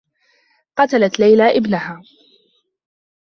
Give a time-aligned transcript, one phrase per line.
[0.77, 2.01] قتلت ليلى ابنها.